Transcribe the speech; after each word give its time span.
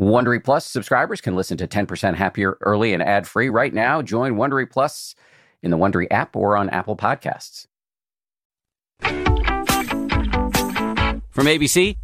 Wondery 0.00 0.42
Plus 0.42 0.64
subscribers 0.64 1.20
can 1.20 1.36
listen 1.36 1.58
to 1.58 1.68
10% 1.68 2.14
Happier 2.14 2.56
early 2.62 2.94
and 2.94 3.02
ad 3.02 3.28
free 3.28 3.50
right 3.50 3.72
now. 3.72 4.00
Join 4.00 4.36
Wondery 4.36 4.68
Plus 4.70 5.14
in 5.62 5.70
the 5.70 5.76
Wondery 5.76 6.06
app 6.10 6.34
or 6.34 6.56
on 6.56 6.70
Apple 6.70 6.96
Podcasts. 6.96 7.66
From 11.30 11.46
ABC, 11.46 11.98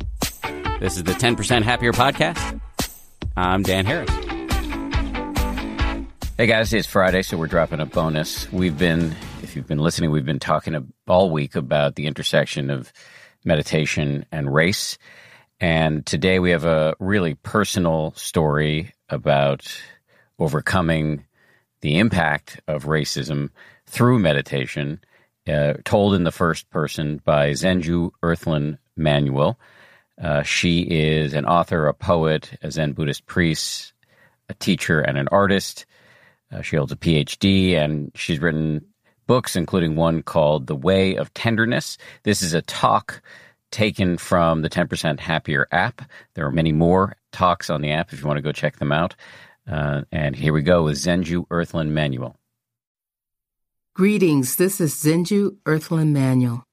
this 0.79 0.97
is 0.97 1.05
the 1.05 1.13
10% 1.13 1.63
Happier 1.63 1.93
podcast. 1.93 2.61
I'm 3.35 3.63
Dan 3.63 3.87
Harris. 3.87 4.11
Hey 6.37 6.47
guys, 6.47 6.75
it's 6.75 6.87
Friday, 6.87 7.23
so 7.23 7.39
we're 7.39 7.47
dropping 7.47 7.81
a 7.81 7.87
bonus. 7.87 8.53
We've 8.53 8.77
been, 8.77 9.17
if 9.43 9.57
you've 9.57 9.67
been 9.67 9.79
listening, 9.79 10.11
we've 10.11 10.27
been 10.27 10.39
talking 10.39 10.93
all 11.09 11.31
week 11.31 11.57
about 11.57 11.95
the 11.95 12.05
intersection 12.07 12.69
of 12.69 12.93
meditation 13.43 14.27
and 14.31 14.53
race. 14.53 14.99
And 15.61 16.05
today 16.05 16.39
we 16.39 16.51
have 16.51 16.67
a 16.67 16.95
really 16.99 17.35
personal 17.35 18.13
story 18.15 18.93
about 19.09 19.67
overcoming 20.39 21.25
the 21.81 21.99
impact 21.99 22.61
of 22.69 22.85
racism 22.85 23.51
through 23.87 24.19
meditation, 24.19 25.01
uh, 25.49 25.75
told 25.85 26.15
in 26.15 26.25
the 26.25 26.33
first 26.33 26.69
person 26.69 27.23
by 27.25 27.53
Zenju 27.53 28.11
Earthlyn 28.23 28.77
Manuel. 28.97 29.59
Uh, 30.21 30.43
she 30.43 30.81
is 30.81 31.33
an 31.33 31.47
author, 31.47 31.87
a 31.87 31.95
poet, 31.95 32.51
a 32.63 32.71
Zen 32.71 32.93
Buddhist 32.93 33.25
priest, 33.25 33.95
a 34.51 34.55
teacher, 34.55 35.01
and 35.01 35.17
an 35.17 35.29
artist. 35.29 35.87
Uh, 36.53 36.61
she 36.61 36.77
holds 36.77 36.93
a 36.93 36.97
PhD, 36.97 37.77
and 37.77 38.13
she's 38.15 38.41
written 38.41 38.85
books, 39.27 39.57
including 39.57 39.97
one 39.97 40.23
called 40.23 40.67
The 40.67 40.77
Way 40.77 41.17
of 41.17 41.33
Tenderness. 41.33 41.97
This 42.25 42.43
is 42.43 42.53
a 42.53 42.63
talk 42.63 43.23
taken 43.77 44.17
from 44.17 44.63
the 44.63 44.71
10% 44.71 45.21
Happier 45.21 45.69
app. 45.71 46.01
There 46.35 46.47
are 46.47 46.51
many 46.51 46.73
more 46.73 47.15
talks 47.31 47.69
on 47.69 47.83
the 47.83 47.93
app 47.93 48.11
if 48.11 48.21
you 48.21 48.27
want 48.27 48.39
to 48.39 48.43
go 48.43 48.51
check 48.51 48.79
them 48.79 48.91
out. 48.91 49.15
Uh, 49.71 50.03
and 50.11 50.35
here 50.35 50.55
we 50.55 50.63
go 50.63 50.85
with 50.85 50.97
Zenju 50.97 51.47
Earthlyn 51.49 51.91
Manuel. 51.91 52.37
Greetings, 53.95 54.57
this 54.57 54.81
is 54.81 54.95
Zenju 54.95 55.59
Earthlyn 55.67 56.13
Manuel. 56.13 56.65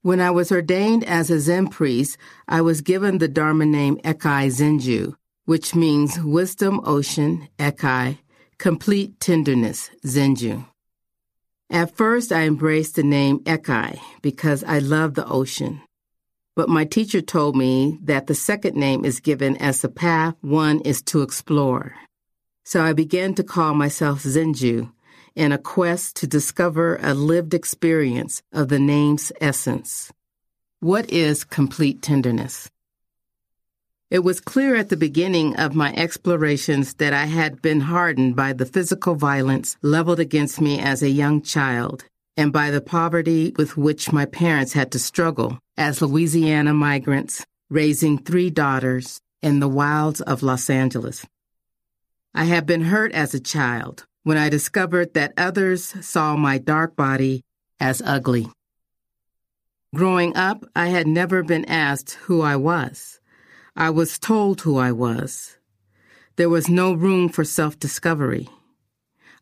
When 0.00 0.18
I 0.18 0.30
was 0.30 0.50
ordained 0.50 1.04
as 1.04 1.30
a 1.30 1.38
Zen 1.38 1.68
priest, 1.68 2.16
I 2.48 2.62
was 2.62 2.80
given 2.80 3.18
the 3.18 3.28
Dharma 3.28 3.66
name 3.66 3.98
Ekai 3.98 4.46
Zenju, 4.48 5.14
which 5.44 5.74
means 5.74 6.18
wisdom 6.22 6.80
ocean, 6.84 7.48
Ekai, 7.58 8.18
complete 8.56 9.20
tenderness, 9.20 9.90
Zenju. 10.06 10.69
At 11.70 11.96
first, 11.96 12.32
I 12.32 12.42
embraced 12.42 12.96
the 12.96 13.04
name 13.04 13.40
Ekai 13.40 14.00
because 14.22 14.64
I 14.64 14.80
love 14.80 15.14
the 15.14 15.26
ocean. 15.26 15.80
But 16.56 16.68
my 16.68 16.84
teacher 16.84 17.20
told 17.20 17.56
me 17.56 17.98
that 18.02 18.26
the 18.26 18.34
second 18.34 18.76
name 18.76 19.04
is 19.04 19.20
given 19.20 19.56
as 19.58 19.80
the 19.80 19.88
path 19.88 20.34
one 20.40 20.80
is 20.80 21.00
to 21.02 21.22
explore. 21.22 21.94
So 22.64 22.82
I 22.82 22.92
began 22.92 23.34
to 23.34 23.44
call 23.44 23.74
myself 23.74 24.22
Zenju 24.24 24.90
in 25.34 25.52
a 25.52 25.58
quest 25.58 26.16
to 26.16 26.26
discover 26.26 26.98
a 27.02 27.14
lived 27.14 27.54
experience 27.54 28.42
of 28.52 28.68
the 28.68 28.78
name's 28.78 29.32
essence. 29.40 30.12
What 30.80 31.10
is 31.10 31.44
complete 31.44 32.02
tenderness? 32.02 32.69
It 34.10 34.24
was 34.24 34.40
clear 34.40 34.74
at 34.74 34.88
the 34.88 34.96
beginning 34.96 35.54
of 35.54 35.76
my 35.76 35.94
explorations 35.94 36.94
that 36.94 37.12
I 37.12 37.26
had 37.26 37.62
been 37.62 37.80
hardened 37.80 38.34
by 38.34 38.52
the 38.52 38.66
physical 38.66 39.14
violence 39.14 39.76
leveled 39.82 40.18
against 40.18 40.60
me 40.60 40.80
as 40.80 41.00
a 41.00 41.08
young 41.08 41.42
child 41.42 42.04
and 42.36 42.52
by 42.52 42.72
the 42.72 42.80
poverty 42.80 43.52
with 43.56 43.76
which 43.76 44.12
my 44.12 44.24
parents 44.26 44.72
had 44.72 44.90
to 44.92 44.98
struggle 44.98 45.60
as 45.76 46.02
Louisiana 46.02 46.74
migrants 46.74 47.46
raising 47.68 48.18
three 48.18 48.50
daughters 48.50 49.20
in 49.42 49.60
the 49.60 49.68
wilds 49.68 50.20
of 50.20 50.42
Los 50.42 50.68
Angeles. 50.68 51.24
I 52.34 52.44
had 52.44 52.66
been 52.66 52.82
hurt 52.82 53.12
as 53.12 53.32
a 53.32 53.38
child 53.38 54.06
when 54.24 54.36
I 54.36 54.48
discovered 54.48 55.14
that 55.14 55.34
others 55.36 55.94
saw 56.04 56.34
my 56.34 56.58
dark 56.58 56.96
body 56.96 57.42
as 57.78 58.02
ugly. 58.04 58.48
Growing 59.94 60.36
up, 60.36 60.64
I 60.74 60.88
had 60.88 61.06
never 61.06 61.44
been 61.44 61.64
asked 61.66 62.14
who 62.14 62.42
I 62.42 62.56
was. 62.56 63.19
I 63.76 63.90
was 63.90 64.18
told 64.18 64.60
who 64.60 64.78
I 64.78 64.92
was. 64.92 65.56
There 66.36 66.48
was 66.48 66.68
no 66.68 66.92
room 66.92 67.28
for 67.28 67.44
self 67.44 67.78
discovery. 67.78 68.48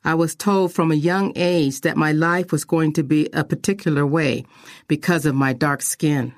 I 0.05 0.15
was 0.15 0.35
told 0.35 0.73
from 0.73 0.91
a 0.91 0.97
young 0.97 1.33
age 1.37 1.81
that 1.81 1.97
my 1.97 2.13
life 2.13 2.53
was 2.53 2.65
going 2.65 2.93
to 2.95 3.03
be 3.03 3.29
a 3.33 3.45
particular 3.45 4.07
way 4.07 4.45
because 4.87 5.27
of 5.27 5.35
my 5.35 5.53
dark 5.53 5.83
skin. 5.83 6.35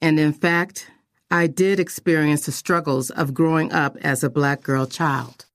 And 0.00 0.18
in 0.20 0.32
fact, 0.32 0.90
I 1.30 1.46
did 1.46 1.78
experience 1.80 2.46
the 2.46 2.52
struggles 2.52 3.10
of 3.10 3.34
growing 3.34 3.72
up 3.72 3.96
as 4.02 4.22
a 4.22 4.30
black 4.30 4.62
girl 4.62 4.86
child. 4.86 5.46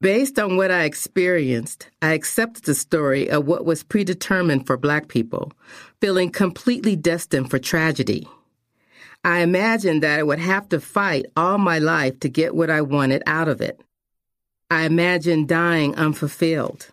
Based 0.00 0.38
on 0.38 0.56
what 0.56 0.70
I 0.70 0.84
experienced, 0.84 1.88
I 2.00 2.12
accepted 2.12 2.64
the 2.64 2.74
story 2.74 3.28
of 3.28 3.46
what 3.46 3.64
was 3.64 3.82
predetermined 3.82 4.66
for 4.66 4.76
black 4.76 5.08
people, 5.08 5.52
feeling 6.00 6.30
completely 6.30 6.94
destined 6.94 7.50
for 7.50 7.58
tragedy. 7.58 8.28
I 9.24 9.40
imagined 9.40 10.02
that 10.02 10.18
I 10.18 10.22
would 10.22 10.38
have 10.38 10.68
to 10.70 10.80
fight 10.80 11.26
all 11.36 11.58
my 11.58 11.78
life 11.78 12.20
to 12.20 12.28
get 12.28 12.54
what 12.54 12.70
I 12.70 12.80
wanted 12.80 13.22
out 13.26 13.48
of 13.48 13.60
it. 13.60 13.80
I 14.70 14.82
imagined 14.82 15.48
dying 15.48 15.94
unfulfilled. 15.96 16.88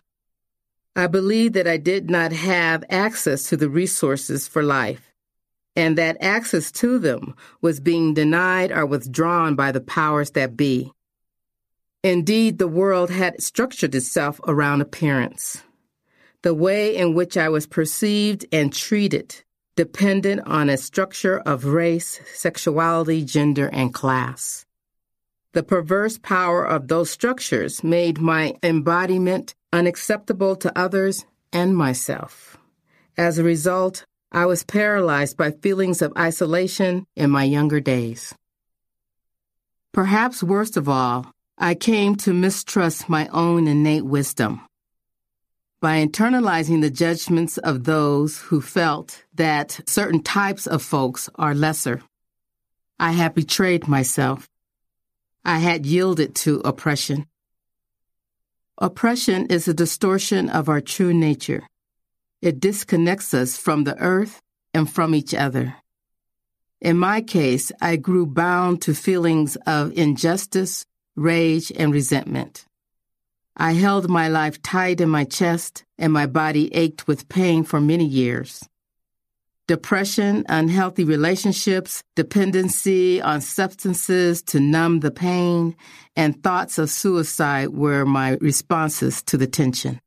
I 0.96 1.06
believed 1.06 1.54
that 1.54 1.68
I 1.68 1.76
did 1.76 2.10
not 2.10 2.32
have 2.32 2.84
access 2.88 3.48
to 3.50 3.56
the 3.56 3.68
resources 3.68 4.48
for 4.48 4.62
life, 4.62 5.12
and 5.76 5.96
that 5.98 6.16
access 6.20 6.72
to 6.72 6.98
them 6.98 7.34
was 7.60 7.80
being 7.80 8.14
denied 8.14 8.72
or 8.72 8.86
withdrawn 8.86 9.54
by 9.54 9.72
the 9.72 9.80
powers 9.80 10.30
that 10.32 10.56
be. 10.56 10.90
Indeed, 12.02 12.58
the 12.58 12.68
world 12.68 13.10
had 13.10 13.42
structured 13.42 13.94
itself 13.94 14.40
around 14.46 14.80
appearance. 14.80 15.62
The 16.42 16.54
way 16.54 16.96
in 16.96 17.14
which 17.14 17.36
I 17.36 17.48
was 17.50 17.66
perceived 17.66 18.46
and 18.52 18.72
treated 18.72 19.42
dependent 19.76 20.40
on 20.46 20.70
a 20.70 20.76
structure 20.76 21.38
of 21.38 21.66
race, 21.66 22.20
sexuality, 22.34 23.24
gender, 23.24 23.68
and 23.72 23.92
class. 23.92 24.64
The 25.52 25.62
perverse 25.62 26.18
power 26.18 26.64
of 26.66 26.88
those 26.88 27.10
structures 27.10 27.84
made 27.84 28.20
my 28.20 28.56
embodiment 28.62 29.54
unacceptable 29.72 30.56
to 30.56 30.78
others 30.78 31.24
and 31.52 31.76
myself. 31.76 32.56
As 33.16 33.38
a 33.38 33.44
result, 33.44 34.04
I 34.32 34.46
was 34.46 34.64
paralyzed 34.64 35.36
by 35.36 35.52
feelings 35.52 36.02
of 36.02 36.12
isolation 36.18 37.06
in 37.14 37.30
my 37.30 37.44
younger 37.44 37.80
days. 37.80 38.34
Perhaps 39.92 40.42
worst 40.42 40.76
of 40.76 40.88
all, 40.88 41.32
I 41.56 41.74
came 41.74 42.16
to 42.16 42.34
mistrust 42.34 43.08
my 43.08 43.28
own 43.28 43.66
innate 43.66 44.04
wisdom 44.04 44.65
by 45.80 46.04
internalizing 46.04 46.80
the 46.80 46.90
judgments 46.90 47.58
of 47.58 47.84
those 47.84 48.38
who 48.38 48.60
felt 48.60 49.24
that 49.34 49.80
certain 49.86 50.22
types 50.22 50.66
of 50.66 50.82
folks 50.82 51.28
are 51.36 51.54
lesser. 51.54 52.02
I 52.98 53.12
had 53.12 53.34
betrayed 53.34 53.86
myself. 53.86 54.48
I 55.44 55.58
had 55.58 55.86
yielded 55.86 56.34
to 56.36 56.60
oppression. 56.64 57.26
Oppression 58.78 59.46
is 59.46 59.68
a 59.68 59.74
distortion 59.74 60.48
of 60.48 60.68
our 60.68 60.80
true 60.80 61.14
nature. 61.14 61.66
It 62.42 62.60
disconnects 62.60 63.32
us 63.32 63.56
from 63.56 63.84
the 63.84 63.96
earth 63.98 64.42
and 64.74 64.90
from 64.90 65.14
each 65.14 65.32
other. 65.32 65.76
In 66.80 66.98
my 66.98 67.22
case, 67.22 67.72
I 67.80 67.96
grew 67.96 68.26
bound 68.26 68.82
to 68.82 68.94
feelings 68.94 69.56
of 69.66 69.96
injustice, 69.96 70.84
rage, 71.14 71.72
and 71.74 71.92
resentment. 71.92 72.65
I 73.56 73.72
held 73.72 74.10
my 74.10 74.28
life 74.28 74.60
tight 74.60 75.00
in 75.00 75.08
my 75.08 75.24
chest, 75.24 75.84
and 75.98 76.12
my 76.12 76.26
body 76.26 76.74
ached 76.74 77.06
with 77.06 77.28
pain 77.28 77.64
for 77.64 77.80
many 77.80 78.04
years. 78.04 78.68
Depression, 79.66 80.44
unhealthy 80.48 81.04
relationships, 81.04 82.02
dependency 82.14 83.20
on 83.20 83.40
substances 83.40 84.42
to 84.42 84.60
numb 84.60 85.00
the 85.00 85.10
pain, 85.10 85.74
and 86.14 86.42
thoughts 86.42 86.76
of 86.76 86.90
suicide 86.90 87.70
were 87.70 88.04
my 88.04 88.36
responses 88.42 89.22
to 89.22 89.38
the 89.38 89.46
tension. 89.46 90.00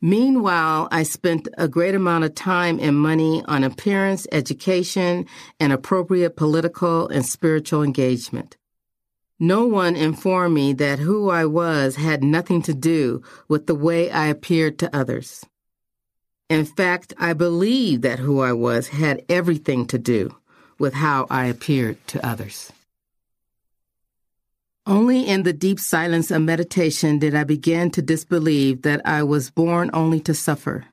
Meanwhile, 0.00 0.88
I 0.90 1.02
spent 1.02 1.48
a 1.56 1.68
great 1.68 1.94
amount 1.94 2.24
of 2.24 2.34
time 2.34 2.78
and 2.80 2.96
money 2.96 3.42
on 3.46 3.64
appearance, 3.64 4.26
education, 4.32 5.26
and 5.60 5.72
appropriate 5.72 6.36
political 6.36 7.06
and 7.08 7.24
spiritual 7.24 7.82
engagement. 7.82 8.56
No 9.44 9.66
one 9.66 9.94
informed 9.94 10.54
me 10.54 10.72
that 10.72 10.98
who 10.98 11.28
I 11.28 11.44
was 11.44 11.96
had 11.96 12.24
nothing 12.24 12.62
to 12.62 12.72
do 12.72 13.20
with 13.46 13.66
the 13.66 13.74
way 13.74 14.10
I 14.10 14.28
appeared 14.28 14.78
to 14.78 14.96
others. 14.96 15.44
In 16.48 16.64
fact, 16.64 17.12
I 17.18 17.34
believed 17.34 18.00
that 18.04 18.20
who 18.20 18.40
I 18.40 18.54
was 18.54 18.88
had 18.88 19.22
everything 19.28 19.84
to 19.88 19.98
do 19.98 20.34
with 20.78 20.94
how 20.94 21.26
I 21.28 21.44
appeared 21.48 21.98
to 22.06 22.26
others. 22.26 22.72
Only 24.86 25.26
in 25.28 25.42
the 25.42 25.52
deep 25.52 25.78
silence 25.78 26.30
of 26.30 26.40
meditation 26.40 27.18
did 27.18 27.34
I 27.34 27.44
begin 27.44 27.90
to 27.90 28.00
disbelieve 28.00 28.80
that 28.80 29.02
I 29.04 29.24
was 29.24 29.50
born 29.50 29.90
only 29.92 30.20
to 30.20 30.32
suffer. 30.32 30.86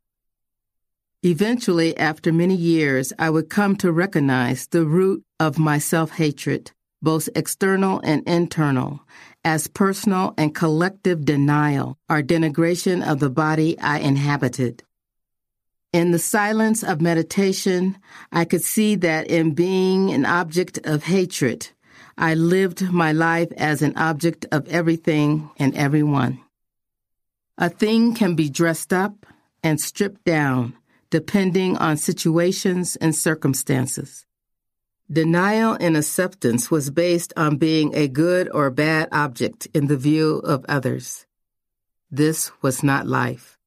Eventually, 1.23 1.95
after 1.95 2.33
many 2.33 2.55
years, 2.55 3.13
I 3.17 3.29
would 3.29 3.49
come 3.49 3.77
to 3.77 3.93
recognize 3.93 4.67
the 4.67 4.83
root 4.83 5.23
of 5.39 5.57
my 5.57 5.77
self 5.77 6.11
hatred, 6.11 6.71
both 7.01 7.29
external 7.35 7.99
and 8.03 8.23
internal, 8.27 9.01
as 9.43 9.67
personal 9.67 10.33
and 10.37 10.53
collective 10.53 11.25
denial 11.25 11.97
or 12.09 12.21
denigration 12.21 13.05
of 13.05 13.19
the 13.19 13.29
body 13.29 13.77
I 13.79 13.99
inhabited. 13.99 14.83
In 15.93 16.11
the 16.11 16.19
silence 16.19 16.83
of 16.83 17.01
meditation, 17.01 17.97
I 18.31 18.45
could 18.45 18.63
see 18.63 18.95
that 18.95 19.27
in 19.27 19.53
being 19.53 20.11
an 20.11 20.25
object 20.25 20.79
of 20.85 21.03
hatred, 21.03 21.69
I 22.17 22.35
lived 22.35 22.91
my 22.91 23.11
life 23.11 23.51
as 23.57 23.81
an 23.81 23.97
object 23.97 24.45
of 24.51 24.67
everything 24.69 25.49
and 25.57 25.75
everyone. 25.75 26.39
A 27.57 27.69
thing 27.69 28.13
can 28.13 28.35
be 28.35 28.49
dressed 28.49 28.93
up 28.93 29.25
and 29.63 29.81
stripped 29.81 30.23
down 30.23 30.75
depending 31.09 31.77
on 31.77 31.97
situations 31.97 32.95
and 32.95 33.13
circumstances. 33.13 34.25
Denial 35.11 35.75
and 35.81 35.97
acceptance 35.97 36.71
was 36.71 36.89
based 36.89 37.33
on 37.35 37.57
being 37.57 37.93
a 37.93 38.07
good 38.07 38.47
or 38.53 38.69
bad 38.69 39.09
object 39.11 39.67
in 39.73 39.87
the 39.87 39.97
view 39.97 40.37
of 40.37 40.63
others. 40.69 41.25
This 42.09 42.49
was 42.61 42.81
not 42.81 43.07
life. 43.07 43.57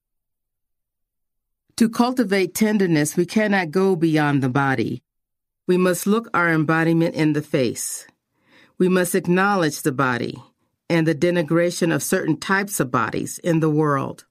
To 1.77 1.91
cultivate 1.91 2.55
tenderness, 2.55 3.15
we 3.15 3.27
cannot 3.27 3.73
go 3.73 3.95
beyond 3.95 4.43
the 4.43 4.49
body. 4.49 5.03
We 5.67 5.77
must 5.77 6.07
look 6.07 6.31
our 6.33 6.51
embodiment 6.51 7.15
in 7.15 7.35
the 7.35 7.43
face. 7.43 8.07
We 8.79 8.89
must 8.89 9.15
acknowledge 9.15 9.83
the 9.83 9.93
body 9.93 10.43
and 10.89 11.07
the 11.07 11.15
denigration 11.15 11.95
of 11.95 12.03
certain 12.03 12.39
types 12.39 12.81
of 12.81 12.91
bodies 12.91 13.39
in 13.41 13.61
the 13.61 13.69
world. 13.69 14.25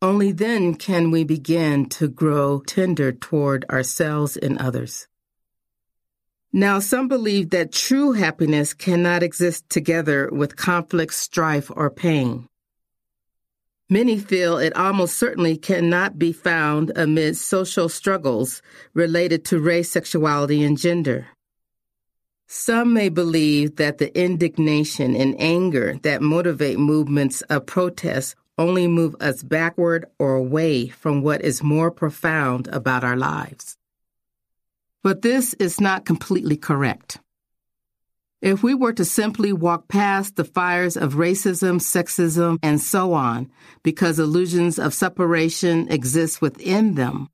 Only 0.00 0.32
then 0.32 0.74
can 0.74 1.12
we 1.12 1.22
begin 1.22 1.88
to 1.90 2.08
grow 2.08 2.60
tender 2.66 3.12
toward 3.12 3.64
ourselves 3.70 4.36
and 4.36 4.58
others. 4.58 5.06
Now, 6.52 6.80
some 6.80 7.08
believe 7.08 7.50
that 7.50 7.72
true 7.72 8.12
happiness 8.12 8.74
cannot 8.74 9.22
exist 9.22 9.70
together 9.70 10.28
with 10.30 10.56
conflict, 10.56 11.14
strife, 11.14 11.70
or 11.74 11.88
pain. 11.88 12.46
Many 13.88 14.18
feel 14.18 14.58
it 14.58 14.76
almost 14.76 15.16
certainly 15.16 15.56
cannot 15.56 16.18
be 16.18 16.32
found 16.32 16.92
amid 16.94 17.36
social 17.36 17.88
struggles 17.88 18.60
related 18.92 19.46
to 19.46 19.60
race, 19.60 19.90
sexuality, 19.90 20.62
and 20.62 20.76
gender. 20.76 21.26
Some 22.46 22.92
may 22.92 23.08
believe 23.08 23.76
that 23.76 23.96
the 23.96 24.14
indignation 24.18 25.16
and 25.16 25.34
anger 25.38 25.98
that 26.02 26.20
motivate 26.20 26.78
movements 26.78 27.40
of 27.42 27.64
protest 27.64 28.34
only 28.58 28.86
move 28.86 29.16
us 29.20 29.42
backward 29.42 30.04
or 30.18 30.34
away 30.34 30.88
from 30.88 31.22
what 31.22 31.40
is 31.40 31.62
more 31.62 31.90
profound 31.90 32.68
about 32.68 33.04
our 33.04 33.16
lives. 33.16 33.78
But 35.02 35.22
this 35.22 35.54
is 35.54 35.80
not 35.80 36.04
completely 36.04 36.56
correct. 36.56 37.18
If 38.40 38.62
we 38.62 38.74
were 38.74 38.92
to 38.94 39.04
simply 39.04 39.52
walk 39.52 39.86
past 39.86 40.34
the 40.34 40.44
fires 40.44 40.96
of 40.96 41.14
racism, 41.14 41.80
sexism, 41.80 42.58
and 42.62 42.80
so 42.80 43.12
on, 43.12 43.50
because 43.84 44.18
illusions 44.18 44.80
of 44.80 44.92
separation 44.92 45.86
exist 45.88 46.42
within 46.42 46.96
them, 46.96 47.28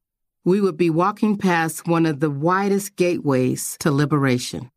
we 0.44 0.60
would 0.60 0.76
be 0.76 0.90
walking 0.90 1.36
past 1.36 1.88
one 1.88 2.06
of 2.06 2.20
the 2.20 2.30
widest 2.30 2.96
gateways 2.96 3.76
to 3.80 3.90
liberation. 3.90 4.70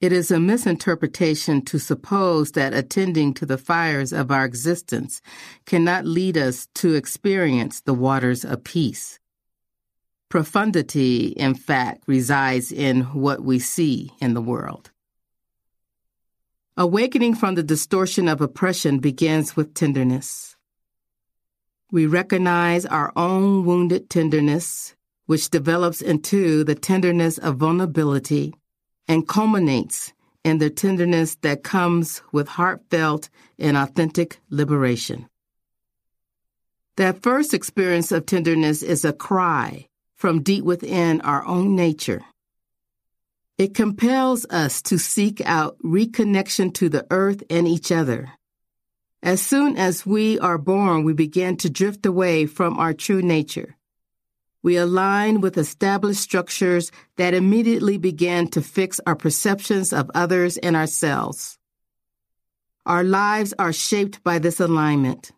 It 0.00 0.12
is 0.12 0.30
a 0.30 0.40
misinterpretation 0.40 1.64
to 1.66 1.78
suppose 1.78 2.52
that 2.52 2.74
attending 2.74 3.34
to 3.34 3.46
the 3.46 3.56
fires 3.56 4.12
of 4.12 4.30
our 4.30 4.44
existence 4.44 5.22
cannot 5.64 6.04
lead 6.04 6.36
us 6.36 6.68
to 6.74 6.94
experience 6.94 7.80
the 7.80 7.94
waters 7.94 8.44
of 8.44 8.64
peace. 8.64 9.18
Profundity, 10.34 11.28
in 11.28 11.54
fact, 11.54 12.02
resides 12.08 12.72
in 12.72 13.02
what 13.12 13.44
we 13.44 13.60
see 13.60 14.10
in 14.20 14.34
the 14.34 14.40
world. 14.40 14.90
Awakening 16.76 17.36
from 17.36 17.54
the 17.54 17.62
distortion 17.62 18.26
of 18.26 18.40
oppression 18.40 18.98
begins 18.98 19.54
with 19.54 19.74
tenderness. 19.74 20.56
We 21.92 22.06
recognize 22.06 22.84
our 22.84 23.12
own 23.14 23.64
wounded 23.64 24.10
tenderness, 24.10 24.96
which 25.26 25.50
develops 25.50 26.02
into 26.02 26.64
the 26.64 26.74
tenderness 26.74 27.38
of 27.38 27.58
vulnerability 27.58 28.54
and 29.06 29.28
culminates 29.28 30.12
in 30.42 30.58
the 30.58 30.68
tenderness 30.68 31.36
that 31.42 31.62
comes 31.62 32.22
with 32.32 32.48
heartfelt 32.48 33.28
and 33.56 33.76
authentic 33.76 34.40
liberation. 34.50 35.28
That 36.96 37.22
first 37.22 37.54
experience 37.54 38.10
of 38.10 38.26
tenderness 38.26 38.82
is 38.82 39.04
a 39.04 39.12
cry 39.12 39.86
from 40.24 40.42
deep 40.42 40.64
within 40.64 41.20
our 41.20 41.44
own 41.44 41.76
nature 41.76 42.22
it 43.56 43.74
compels 43.74 44.44
us 44.50 44.82
to 44.82 44.98
seek 44.98 45.40
out 45.46 45.78
reconnection 45.78 46.74
to 46.74 46.88
the 46.88 47.06
earth 47.10 47.42
and 47.48 47.68
each 47.68 47.92
other. 47.92 48.32
As 49.22 49.40
soon 49.40 49.76
as 49.76 50.04
we 50.04 50.38
are 50.40 50.58
born, 50.58 51.04
we 51.04 51.12
begin 51.12 51.56
to 51.58 51.70
drift 51.70 52.04
away 52.04 52.46
from 52.46 52.78
our 52.78 52.92
true 52.92 53.22
nature. 53.22 53.76
We 54.62 54.76
align 54.76 55.40
with 55.40 55.56
established 55.56 56.20
structures 56.20 56.90
that 57.16 57.34
immediately 57.34 57.96
begin 57.96 58.48
to 58.48 58.62
fix 58.62 59.00
our 59.06 59.14
perceptions 59.14 59.92
of 59.92 60.10
others 60.14 60.56
and 60.56 60.74
ourselves. 60.74 61.58
Our 62.86 63.04
lives 63.04 63.54
are 63.58 63.72
shaped 63.72 64.22
by 64.24 64.40
this 64.40 64.58
alignment. 64.58 65.32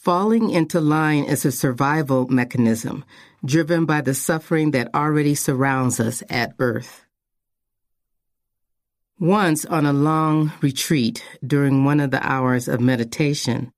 Falling 0.00 0.48
into 0.48 0.80
line 0.80 1.24
is 1.24 1.44
a 1.44 1.52
survival 1.52 2.26
mechanism 2.28 3.04
driven 3.44 3.84
by 3.84 4.00
the 4.00 4.14
suffering 4.14 4.70
that 4.70 4.94
already 4.94 5.34
surrounds 5.34 6.00
us 6.00 6.22
at 6.30 6.56
birth. 6.56 7.04
Once 9.18 9.66
on 9.66 9.84
a 9.84 9.92
long 9.92 10.52
retreat 10.62 11.22
during 11.46 11.84
one 11.84 12.00
of 12.00 12.10
the 12.10 12.26
hours 12.26 12.66
of 12.66 12.80
meditation, 12.80 13.70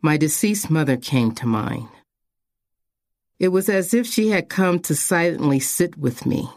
my 0.00 0.16
deceased 0.16 0.70
mother 0.70 0.96
came 0.96 1.32
to 1.32 1.46
mind. 1.46 1.88
It 3.40 3.48
was 3.48 3.68
as 3.68 3.92
if 3.92 4.06
she 4.06 4.28
had 4.28 4.48
come 4.48 4.78
to 4.78 4.94
silently 4.94 5.58
sit 5.58 5.98
with 5.98 6.24
me. 6.24 6.48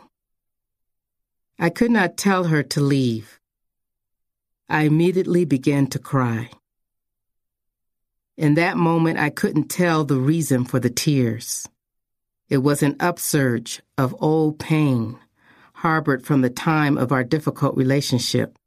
I 1.58 1.72
could 1.72 1.90
not 1.90 2.16
tell 2.16 2.44
her 2.44 2.62
to 2.62 2.80
leave. 2.80 3.40
I 4.70 4.84
immediately 4.84 5.46
began 5.46 5.88
to 5.88 5.98
cry. 5.98 6.52
In 8.38 8.56
that 8.56 8.78
moment, 8.78 9.20
I 9.20 9.30
couldn't 9.30 9.70
tell 9.70 10.04
the 10.04 10.18
reason 10.20 10.66
for 10.66 10.80
the 10.80 10.90
tears. 10.90 11.68
It 12.50 12.58
was 12.58 12.82
an 12.82 12.96
upsurge 13.00 13.82
of 13.98 14.16
old 14.20 14.58
pain, 14.60 15.20
harbored 15.74 16.26
from 16.26 16.42
the 16.42 16.50
time 16.50 16.98
of 16.98 17.12
our 17.12 17.24
difficult 17.24 17.76
relationship. 17.78 18.58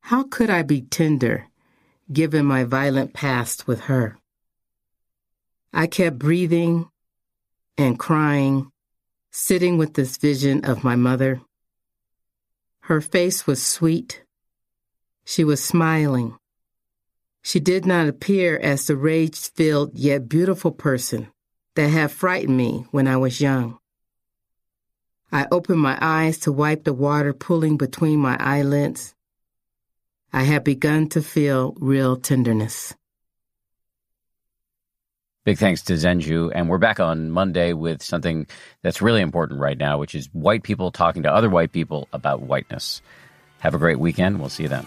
How 0.00 0.24
could 0.24 0.50
I 0.50 0.62
be 0.62 0.82
tender, 0.82 1.46
given 2.12 2.46
my 2.46 2.64
violent 2.64 3.14
past 3.14 3.66
with 3.68 3.80
her? 3.82 4.18
I 5.72 5.86
kept 5.86 6.18
breathing 6.18 6.88
and 7.76 7.98
crying, 7.98 8.72
sitting 9.30 9.78
with 9.78 9.94
this 9.94 10.16
vision 10.16 10.64
of 10.64 10.82
my 10.82 10.96
mother. 10.96 11.40
Her 12.80 13.00
face 13.00 13.46
was 13.46 13.64
sweet. 13.64 14.24
She 15.24 15.44
was 15.44 15.62
smiling. 15.62 16.36
She 17.48 17.60
did 17.60 17.86
not 17.86 18.08
appear 18.08 18.58
as 18.58 18.86
the 18.86 18.94
rage 18.94 19.50
filled 19.52 19.94
yet 19.94 20.28
beautiful 20.28 20.70
person 20.70 21.28
that 21.76 21.88
had 21.88 22.10
frightened 22.10 22.54
me 22.54 22.84
when 22.90 23.08
I 23.08 23.16
was 23.16 23.40
young. 23.40 23.78
I 25.32 25.46
opened 25.50 25.80
my 25.80 25.96
eyes 25.98 26.36
to 26.40 26.52
wipe 26.52 26.84
the 26.84 26.92
water 26.92 27.32
pooling 27.32 27.78
between 27.78 28.20
my 28.20 28.36
eyelids. 28.38 29.14
I 30.30 30.42
had 30.42 30.62
begun 30.62 31.08
to 31.08 31.22
feel 31.22 31.74
real 31.80 32.18
tenderness. 32.18 32.94
Big 35.44 35.56
thanks 35.56 35.80
to 35.84 35.94
Zenju. 35.94 36.52
And 36.54 36.68
we're 36.68 36.76
back 36.76 37.00
on 37.00 37.30
Monday 37.30 37.72
with 37.72 38.02
something 38.02 38.46
that's 38.82 39.00
really 39.00 39.22
important 39.22 39.58
right 39.58 39.78
now, 39.78 39.96
which 39.96 40.14
is 40.14 40.28
white 40.34 40.64
people 40.64 40.90
talking 40.90 41.22
to 41.22 41.32
other 41.32 41.48
white 41.48 41.72
people 41.72 42.08
about 42.12 42.42
whiteness. 42.42 43.00
Have 43.60 43.74
a 43.74 43.78
great 43.78 43.98
weekend. 43.98 44.38
We'll 44.38 44.50
see 44.50 44.64
you 44.64 44.68
then. 44.68 44.86